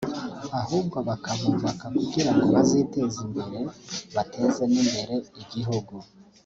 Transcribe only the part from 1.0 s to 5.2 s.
bakabubaka kugirango baziteze imbere bateze n’imbere